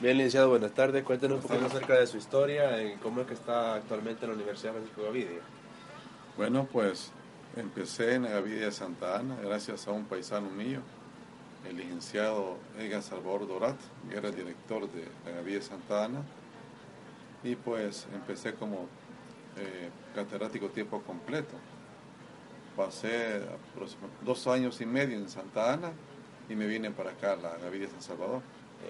[0.00, 1.02] Bien, licenciado, buenas tardes.
[1.02, 4.36] Cuéntenos un poco acerca de su historia y cómo es que está actualmente en la
[4.36, 5.40] Universidad Francisco Gavidia.
[6.36, 7.10] Bueno, pues
[7.56, 10.82] empecé en Gavidia de Santa Ana gracias a un paisano mío,
[11.68, 13.76] el licenciado Edgar Salvador Dorat,
[14.08, 16.22] que era el director de la Gavidia de Santa Ana.
[17.42, 18.86] Y pues empecé como
[19.56, 21.56] eh, catedrático tiempo completo.
[22.76, 23.40] Pasé
[24.24, 25.90] dos años y medio en Santa Ana
[26.48, 28.42] y me vine para acá, a la Gavidia de San Salvador.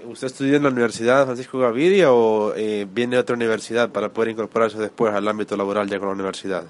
[0.05, 4.30] ¿Usted estudió en la Universidad Francisco Gavidia o eh, viene de otra universidad para poder
[4.30, 6.65] incorporarse después al ámbito laboral ya con la universidad?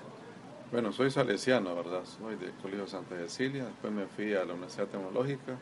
[0.73, 2.03] Bueno, soy salesiano, ¿verdad?
[2.05, 3.65] Soy del Colegio Santa Cecilia.
[3.65, 5.57] Después me fui a la Universidad Tecnológica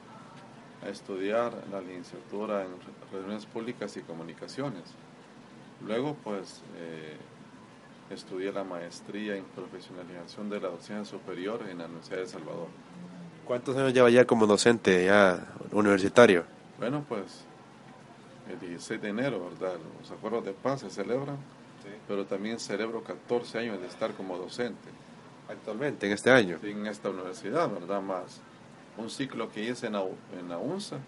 [0.85, 2.71] a estudiar la licenciatura en
[3.13, 4.83] Relaciones Públicas y Comunicaciones.
[5.87, 7.17] Luego, pues, eh,
[8.11, 12.69] estudié la maestría en profesionalización de la docencia superior en la Universidad de El Salvador.
[13.45, 16.56] ¿Cuántos años lleva ya como docente ya universitario?
[16.79, 17.45] Bueno, pues
[18.51, 19.77] el 16 de enero, ¿verdad?
[20.01, 21.37] Los acuerdos de paz se celebran,
[22.07, 24.89] pero también celebro 14 años de estar como docente.
[25.49, 26.59] Actualmente, en este año.
[26.63, 28.03] en esta universidad, ¿verdad?
[28.03, 28.41] Más
[28.97, 30.05] un ciclo que hice en la,
[30.39, 30.99] en la UNSA,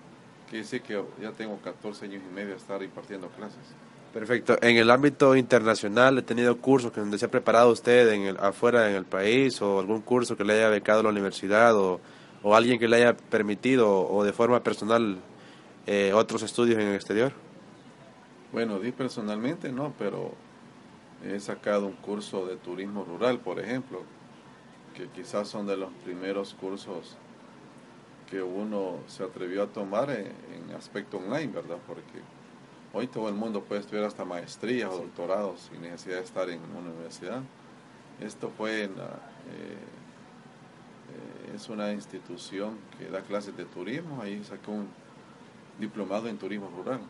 [0.51, 3.59] que dice que ya tengo 14 años y medio de estar impartiendo clases.
[4.13, 4.57] Perfecto.
[4.63, 8.37] En el ámbito internacional, ¿he tenido cursos que donde se ha preparado usted en el,
[8.39, 12.01] afuera en el país o algún curso que le haya becado la universidad o,
[12.43, 15.19] o alguien que le haya permitido o de forma personal
[15.91, 17.33] eh, otros estudios en el exterior?
[18.53, 20.33] Bueno, di personalmente no, pero
[21.25, 24.03] he sacado un curso de turismo rural, por ejemplo,
[24.95, 27.17] que quizás son de los primeros cursos
[28.29, 31.79] que uno se atrevió a tomar en, aspecto online, ¿verdad?
[31.87, 32.21] Porque
[32.93, 36.61] hoy todo el mundo puede estudiar hasta maestrías o doctorados sin necesidad de estar en
[36.77, 37.41] una universidad.
[38.21, 38.95] Esto fue en eh,
[41.15, 44.89] eh, es una institución que da clases de turismo, ahí saqué un
[45.79, 47.01] diplomado en turismo rural.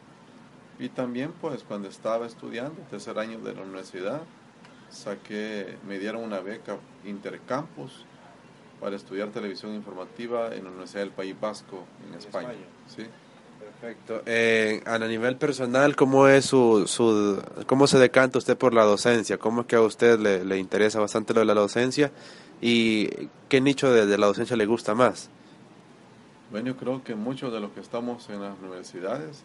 [0.78, 4.22] Y también pues cuando estaba estudiando, tercer año de la universidad,
[4.90, 8.04] saqué, me dieron una beca intercampus
[8.80, 12.54] para estudiar televisión informativa en la Universidad del País Vasco en, España.
[12.86, 13.04] ¿sí?
[13.58, 14.22] Perfecto.
[14.24, 19.36] Eh, a nivel personal, ¿cómo es su, su, cómo se decanta usted por la docencia?
[19.38, 22.12] ¿Cómo es que a usted le, le interesa bastante lo de la docencia?
[22.60, 23.08] ¿Y
[23.48, 25.28] qué nicho de, de la docencia le gusta más?
[26.50, 29.44] Bueno, yo creo que muchos de los que estamos en las universidades,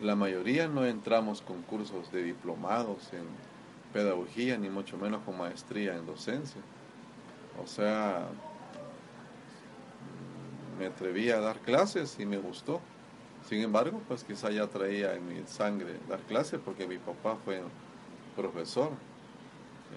[0.00, 3.24] la mayoría no entramos con cursos de diplomados en
[3.92, 6.62] pedagogía, ni mucho menos con maestría en docencia.
[7.62, 8.28] O sea,
[10.78, 12.80] me atreví a dar clases y me gustó.
[13.46, 17.60] Sin embargo, pues quizá ya traía en mi sangre dar clases porque mi papá fue
[18.34, 18.92] profesor.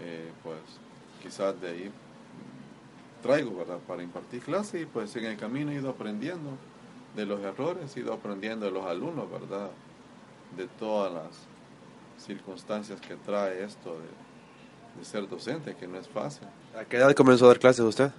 [0.01, 0.59] Eh, pues
[1.23, 1.91] quizás de ahí
[3.21, 3.79] traigo, ¿verdad?
[3.87, 6.51] Para impartir clases y pues en el camino he ido aprendiendo
[7.15, 9.69] de los errores, he ido aprendiendo de los alumnos, ¿verdad?
[10.57, 11.29] De todas las
[12.17, 16.47] circunstancias que trae esto de, de ser docente, que no es fácil.
[16.77, 18.11] ¿A qué edad comenzó a dar clases usted?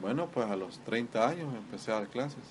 [0.00, 2.42] Bueno, pues a los 30 años empecé a dar clases.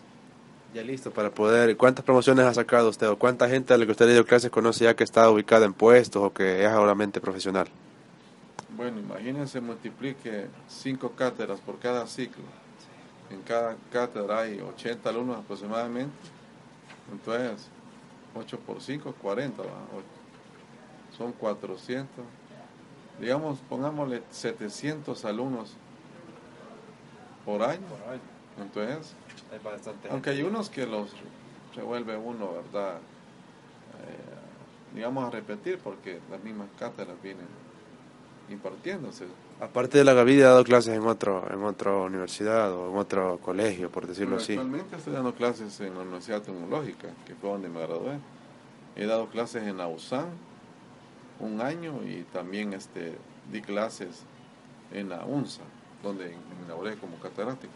[0.73, 1.77] Ya listo para poder.
[1.77, 4.49] ¿Cuántas promociones ha sacado usted o cuánta gente a la que usted le dio clases
[4.49, 7.67] conoce ya que está ubicada en puestos o que es ahora profesional?
[8.75, 12.43] Bueno, imagínense, multiplique cinco cátedras por cada ciclo.
[13.29, 16.13] En cada cátedra hay 80 alumnos aproximadamente.
[17.11, 17.69] Entonces,
[18.35, 19.63] 8 por 5, 40.
[21.17, 22.25] Son 400.
[23.19, 25.73] Digamos, pongámosle 700 alumnos
[27.45, 27.79] por año.
[28.61, 29.13] Entonces,
[30.09, 31.11] aunque hay unos que los
[31.73, 32.95] se vuelve uno, ¿verdad?
[32.95, 37.47] Eh, digamos a repetir porque las mismas cátedras vienen
[38.49, 39.25] impartiéndose.
[39.59, 43.39] Aparte de la Gavidia, ¿ha dado clases en otro en otra universidad o en otro
[43.39, 44.53] colegio, por decirlo así?
[44.53, 48.19] Actualmente estoy dando clases en la Universidad Tecnológica, que fue donde me gradué.
[48.95, 50.27] He dado clases en la USAN
[51.39, 53.17] un año y también este,
[53.51, 54.23] di clases
[54.91, 55.63] en la UNSA,
[56.03, 57.73] donde me inauguré como catedrático.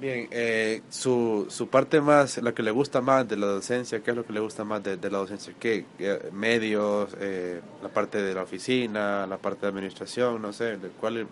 [0.00, 4.12] Bien, eh, su, su parte más, la que le gusta más de la docencia, ¿qué
[4.12, 5.52] es lo que le gusta más de, la docencia?
[5.58, 5.86] ¿Qué?
[6.32, 11.26] medios, eh, la parte de la oficina, la parte de administración, no sé, ¿cuál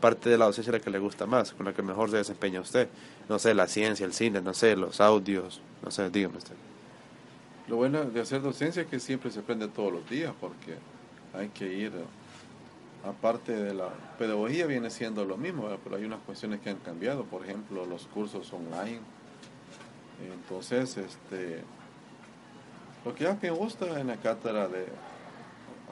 [0.00, 2.60] parte de la docencia la que le gusta más, con la que mejor se desempeña
[2.60, 2.88] usted?
[3.28, 6.54] No sé, la ciencia, el cine, no sé, los audios, no sé, dígame usted.
[7.66, 10.76] Lo bueno de hacer docencia es que siempre se aprende todos los días, porque
[11.34, 11.90] hay que ir,
[13.04, 13.88] aparte de la
[14.18, 18.06] pedagogía viene siendo lo mismo, pero hay unas cuestiones que han cambiado, por ejemplo, los
[18.06, 19.00] cursos online.
[20.32, 21.62] Entonces, este,
[23.04, 24.86] lo que a me gusta en la cátedra de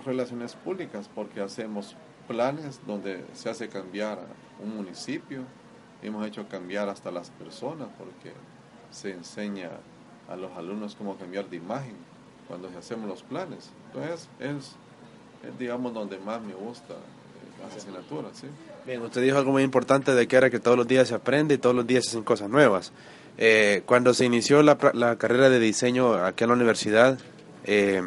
[0.04, 1.96] relaciones públicas, porque hacemos
[2.28, 4.20] planes donde se hace cambiar
[4.62, 5.42] un municipio,
[6.02, 8.32] hemos hecho cambiar hasta las personas, porque
[8.90, 9.70] se enseña
[10.28, 11.96] a los alumnos cómo cambiar de imagen
[12.46, 13.70] cuando hacemos los planes.
[13.86, 14.76] Entonces, es,
[15.58, 18.32] digamos, donde más me gusta eh, las asignaturas.
[18.34, 18.46] ¿sí?
[18.86, 21.54] Bien, usted dijo algo muy importante de que era que todos los días se aprende
[21.54, 22.92] y todos los días se hacen cosas nuevas.
[23.38, 27.18] Eh, cuando se inició la, la, carrera de diseño aquí en la universidad,
[27.64, 28.02] eh,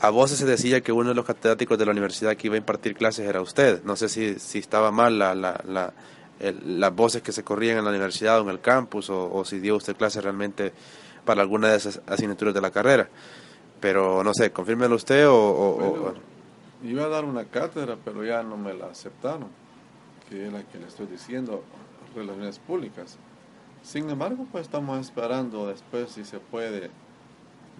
[0.00, 2.58] a voces se decía que uno de los catedráticos de la universidad que iba a
[2.58, 3.82] impartir clases era usted.
[3.84, 5.92] No sé si, si estaba mal la, la, la
[6.40, 9.60] las voces que se corrían en la universidad o en el campus o, o si
[9.60, 10.72] dio usted clases realmente
[11.24, 13.08] para alguna de esas asignaturas de la carrera.
[13.80, 16.14] Pero no sé, confírmelo usted o,
[16.84, 19.48] Iba a dar una cátedra, pero ya no me la aceptaron,
[20.28, 21.64] que es la que le estoy diciendo,
[22.14, 23.16] relaciones públicas.
[23.82, 26.90] Sin embargo, pues estamos esperando después si se puede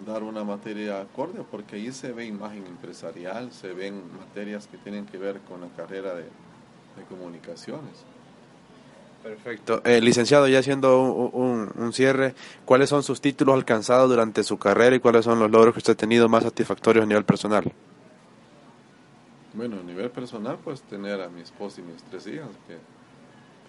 [0.05, 5.05] dar una materia acorde, porque ahí se ve imagen empresarial, se ven materias que tienen
[5.05, 6.25] que ver con la carrera de,
[7.09, 8.03] comunicaciones.
[9.21, 9.81] Perfecto.
[9.83, 14.99] Eh, licenciado, ya haciendo un, cierre, ¿cuáles son sus títulos alcanzados durante su carrera y
[14.99, 17.71] cuáles son los logros que usted ha tenido más satisfactorios a nivel personal?
[19.55, 22.77] Bueno, a nivel personal, pues tener a mi esposa y mis tres hijas, que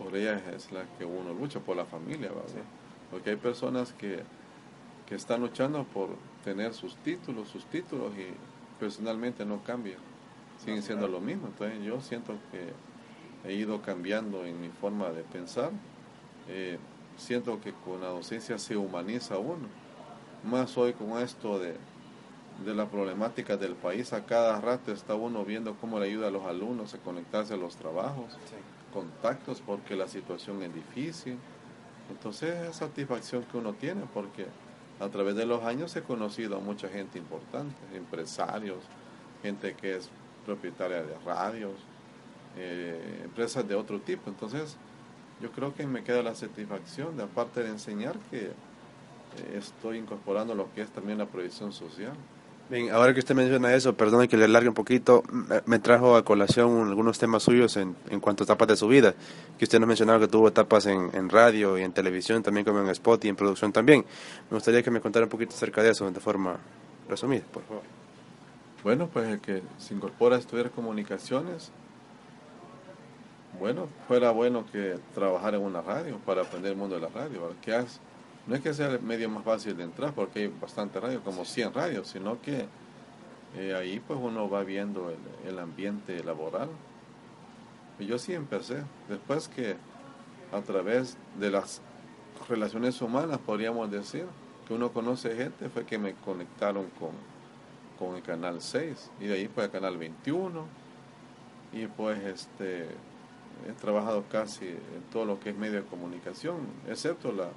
[0.03, 2.65] por ellas es la que uno lucha, por la familia, ¿verdad?
[3.09, 4.25] Porque hay personas que,
[5.06, 6.09] que están luchando por
[6.44, 8.27] tener sus títulos, sus títulos y
[8.81, 9.99] personalmente no cambian,
[10.59, 11.47] siguen siendo lo mismo.
[11.47, 15.71] Entonces yo siento que he ido cambiando en mi forma de pensar.
[16.49, 16.79] Eh,
[17.17, 19.69] siento que con la docencia se humaniza uno.
[20.43, 21.77] Más hoy con esto de,
[22.64, 26.31] de la problemática del país, a cada rato está uno viendo cómo le ayuda a
[26.31, 28.37] los alumnos a conectarse a los trabajos,
[28.93, 31.38] contactos, porque la situación es difícil.
[32.11, 34.47] Entonces es satisfacción que uno tiene, porque
[35.00, 38.79] a través de los años he conocido a mucha gente importante, empresarios,
[39.43, 40.09] gente que es
[40.47, 41.75] propietaria de radios,
[42.56, 44.31] eh, empresas de otro tipo.
[44.31, 44.76] Entonces,
[45.43, 48.52] yo creo que me queda la satisfacción de, aparte de enseñar, que eh,
[49.59, 52.14] estoy incorporando lo que es también la proyección social.
[52.68, 55.22] Bien, ahora que usted menciona eso, perdone que le largue un poquito,
[55.66, 59.14] me trajo a colación algunos temas suyos en, en cuanto a etapas de su vida,
[59.56, 62.80] que usted nos mencionaba que tuvo etapas en, en, radio y en televisión, también como
[62.80, 64.04] en spot y en producción también.
[64.50, 66.56] Me gustaría que me contara un poquito acerca de eso, de forma
[67.08, 67.84] resumida, por favor.
[68.82, 71.70] Bueno, pues el que se incorpora a estudiar comunicaciones,
[73.60, 77.54] bueno, fuera bueno que trabajar en una radio para aprender el mundo de la radio.
[77.62, 77.74] Que
[78.46, 81.44] no es que sea el medio más fácil de entrar, porque hay bastante radio, como
[81.44, 82.66] 100 radios, sino que
[83.56, 86.69] eh, ahí pues uno va viendo el, el, ambiente laboral.
[87.98, 89.76] Y yo sí empecé, después que
[90.52, 91.81] a través de las
[92.48, 94.26] relaciones humanas, podríamos decir,
[94.66, 97.10] que uno conoce gente, fue que me conectaron con,
[97.99, 100.66] con el canal 6, y de ahí fue el canal 21,
[101.72, 102.87] y pues este
[103.66, 107.49] he trabajado casi en todo lo que es medio de comunicación, excepto la,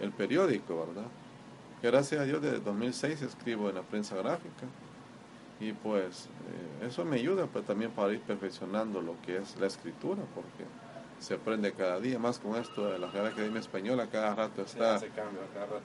[0.00, 1.08] el periódico, ¿verdad?
[1.82, 4.66] Gracias a Dios desde 2006 escribo en la prensa gráfica
[5.60, 9.66] y pues eh, eso me ayuda pues también para ir perfeccionando lo que es la
[9.66, 10.64] escritura porque
[11.18, 15.00] se aprende cada día más con esto de la Real Academia Española cada rato está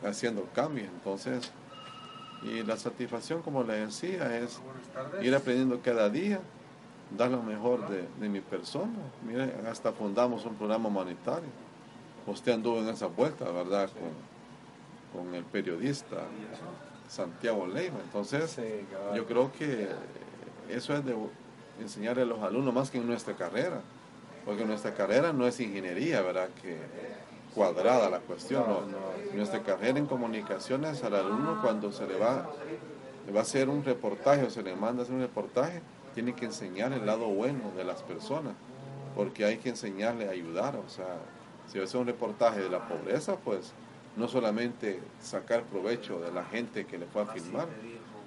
[0.03, 1.51] haciendo cambios entonces
[2.41, 4.61] y la satisfacción como le decía es
[5.21, 6.41] ir aprendiendo cada día
[7.17, 8.93] dar lo mejor de, de mi persona.
[9.25, 11.49] Miren, hasta fundamos un programa humanitario.
[12.27, 13.89] Usted anduvo en esa vuelta, ¿verdad?
[15.13, 16.17] Con, con el periodista
[17.07, 17.97] Santiago Leiva.
[18.03, 18.59] Entonces,
[19.15, 19.89] yo creo que
[20.69, 21.15] eso es de
[21.79, 23.81] enseñarle a los alumnos más que en nuestra carrera.
[24.45, 26.49] Porque nuestra carrera no es ingeniería, ¿verdad?
[26.61, 26.77] Que
[27.55, 28.63] cuadrada la cuestión.
[29.33, 32.51] Nuestra carrera en comunicaciones al alumno cuando se le va,
[33.25, 35.81] le va a hacer un reportaje o se le manda a hacer un reportaje,
[36.13, 38.53] tiene que enseñar el lado bueno de las personas,
[39.15, 40.75] porque hay que enseñarle a ayudar.
[40.75, 41.17] O sea,
[41.67, 43.73] si hace un reportaje de la pobreza, pues
[44.15, 47.67] no solamente sacar provecho de la gente que le fue a filmar,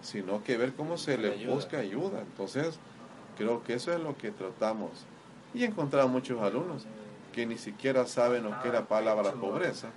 [0.03, 2.21] sino que ver cómo se le busca ayuda.
[2.21, 2.79] Entonces,
[3.37, 4.91] creo que eso es lo que tratamos.
[5.55, 6.87] Y he encontrado muchos alumnos
[7.33, 9.89] que ni siquiera saben lo que es la palabra pobreza,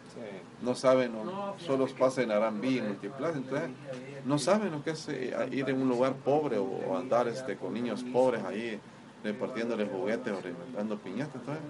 [0.62, 1.12] no saben,
[1.58, 3.70] solo pasan en Arambí, en Multiplaza, entonces
[4.26, 7.74] no saben lo que es eh, ir en un lugar pobre o andar este, con
[7.74, 8.80] niños pobres ahí
[9.24, 11.36] repartiéndole juguetes o reventando piñatas.
[11.36, 11.64] Entonces,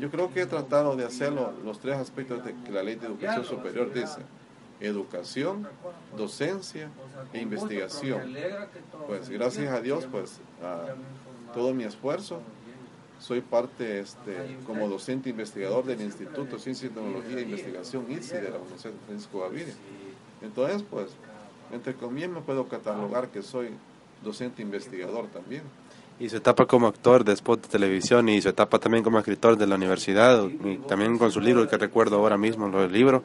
[0.00, 3.06] yo creo que he tratado de hacerlo los tres aspectos de que la ley de
[3.06, 4.20] educación superior dice.
[4.80, 5.68] Educación,
[6.16, 6.88] docencia
[7.34, 8.34] e investigación.
[9.06, 10.94] Pues gracias a Dios, pues a
[11.52, 12.40] todo mi esfuerzo,
[13.18, 18.36] soy parte este, como docente investigador del Instituto de Ciencia y Tecnología e Investigación ICI
[18.36, 19.74] de la Universidad de Francisco Gaviria.
[20.40, 21.10] Entonces, pues,
[21.70, 23.68] entre comillas me puedo catalogar que soy
[24.24, 25.62] docente investigador también.
[26.20, 29.56] Y su etapa como actor de spot de televisión y su etapa también como escritor
[29.56, 33.24] de la universidad y también con su libro que recuerdo ahora mismo, lo del libro.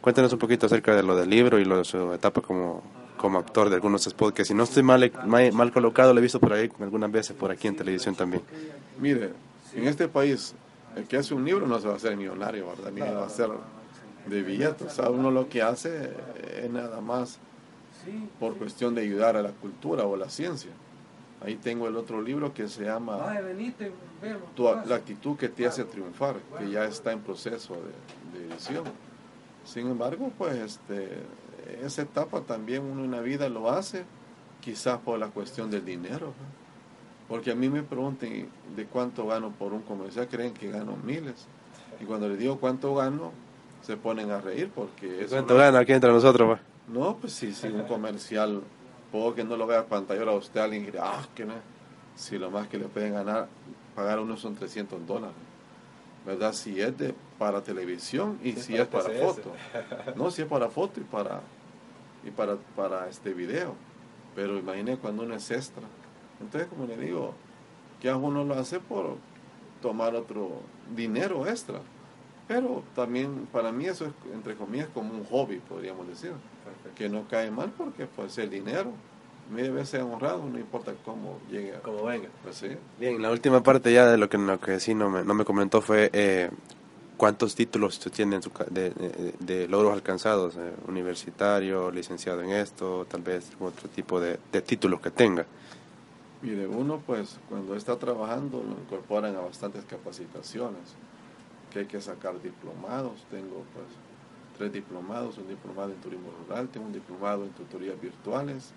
[0.00, 2.82] Cuéntenos un poquito acerca de lo del libro y lo de su etapa como,
[3.16, 6.22] como actor de algunos spots, que si no estoy mal, mal, mal colocado, lo he
[6.22, 8.42] visto por ahí algunas veces por aquí en televisión también.
[8.98, 9.30] Mire,
[9.76, 10.52] en este país,
[10.96, 12.90] el que hace un libro no se va a hacer millonario, ¿verdad?
[12.90, 13.50] Ni va a ser
[14.26, 14.98] de billetes.
[14.98, 16.10] O uno lo que hace
[16.60, 17.38] es nada más
[18.40, 20.72] por cuestión de ayudar a la cultura o la ciencia.
[21.44, 23.34] Ahí tengo el otro libro que se llama
[24.86, 28.84] La actitud que te hace triunfar, que ya está en proceso de, edición.
[29.64, 31.08] Sin embargo, pues este,
[31.82, 34.04] esa etapa también uno en la vida lo hace,
[34.60, 36.32] quizás por la cuestión del dinero.
[37.28, 41.46] Porque a mí me preguntan de cuánto gano por un comercial, creen que gano miles.
[42.00, 43.32] Y cuando les digo cuánto gano,
[43.82, 45.26] se ponen a reír porque...
[45.28, 46.58] ¿Cuánto gana aquí entre nosotros?
[46.88, 48.62] No, pues sí, si un comercial,
[49.12, 51.54] puedo que no lo vea pantalla a usted, alguien dirá, ah, que no.
[52.16, 53.48] Si lo más que le pueden ganar,
[53.94, 55.36] pagar uno son 300 dólares.
[56.26, 56.52] ¿Verdad?
[56.52, 59.52] Si es de para televisión y si es para foto.
[60.16, 61.40] No, si es para foto y para
[62.24, 63.74] y para, para este video.
[64.34, 65.82] Pero imagine cuando uno es extra.
[66.40, 67.34] Entonces, como le digo,
[68.00, 69.16] que uno lo hace por
[69.80, 70.60] tomar otro
[70.94, 71.80] dinero extra.
[72.52, 76.32] Pero también para mí eso es, entre comillas, como un hobby, podríamos decir.
[76.94, 78.92] Que no cae mal porque pues el dinero
[79.54, 81.72] debe ser honrado, no importa cómo llegue.
[81.82, 82.28] Como venga.
[82.42, 82.68] Pues sí.
[83.00, 85.46] Bien, la última parte ya de lo que, lo que sí no me, no me
[85.46, 86.50] comentó fue eh,
[87.16, 93.50] cuántos títulos usted tiene de, de, logros alcanzados, eh, universitario, licenciado en esto, tal vez
[93.60, 95.46] otro tipo de, de títulos que tenga.
[96.42, 100.96] Mire, uno pues cuando está trabajando lo incorporan a bastantes capacitaciones,
[101.72, 103.86] que hay que sacar diplomados, tengo pues
[104.58, 108.72] tres diplomados, un diplomado en turismo rural, tengo un diplomado en tutorías virtuales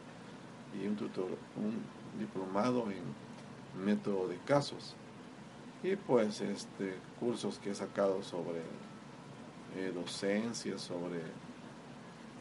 [0.74, 4.96] y un, tutor, un diplomado en método de casos.
[5.84, 8.62] Y pues este cursos que he sacado sobre
[9.76, 11.20] eh, docencia, sobre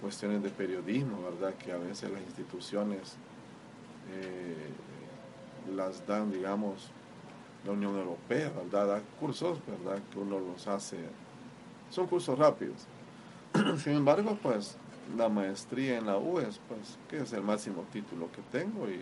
[0.01, 1.55] cuestiones de periodismo, ¿verdad?
[1.55, 3.17] Que a veces las instituciones
[4.13, 4.71] eh,
[5.75, 6.91] las dan, digamos,
[7.65, 8.87] la Unión Europea, ¿verdad?
[8.87, 10.01] Da cursos, ¿verdad?
[10.13, 10.99] Que uno los hace,
[11.91, 12.87] son cursos rápidos.
[13.79, 14.77] Sin embargo, pues
[15.17, 19.01] la maestría en la UES, pues, que es el máximo título que tengo y,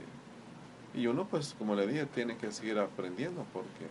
[0.98, 3.86] y uno, pues, como le dije, tiene que seguir aprendiendo porque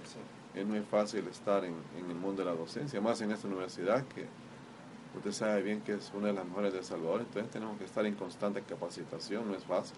[0.60, 4.04] es muy fácil estar en, en, el mundo de la docencia, más en esta universidad
[4.08, 4.28] que
[5.18, 7.86] usted sabe bien que es una de las mejores de El Salvador, entonces tenemos que
[7.86, 9.98] estar en constante capacitación, no es fácil.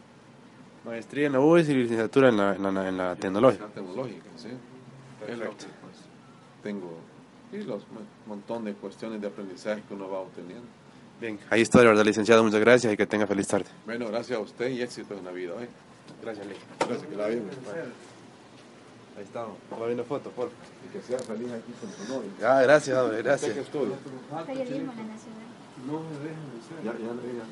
[0.86, 3.68] Maestría en la UES y licenciatura en la, en la, en la tecnológica.
[3.68, 4.50] tecnológica, sí.
[5.26, 5.56] Que, pues,
[6.62, 6.98] tengo
[7.54, 7.84] y los
[8.26, 10.66] montón de cuestiones de aprendizaje que uno va obteniendo.
[11.22, 12.44] Bien, ahí está, de verdad, licenciado.
[12.44, 13.66] Muchas gracias y que tenga feliz tarde.
[13.86, 15.54] Bueno, gracias a usted y éxito en la vida.
[15.62, 15.70] ¿eh?
[16.22, 16.56] Gracias, Lee.
[16.80, 17.42] Gracias, que la vida.
[19.16, 19.56] Ahí estamos.
[19.70, 22.32] Vamos viendo fotos, por Y que sea feliz aquí con su novio.
[22.44, 23.52] Ah, gracias, hombre, gracias.
[23.54, 25.44] Periodismo en la ciudad.
[25.86, 26.84] No me dejan de ser.
[26.84, 27.48] Ya, ya digan.